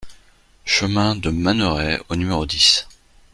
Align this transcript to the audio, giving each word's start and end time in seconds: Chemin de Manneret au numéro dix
Chemin 0.65 1.15
de 1.15 1.29
Manneret 1.29 2.01
au 2.09 2.15
numéro 2.15 2.47
dix 2.47 2.87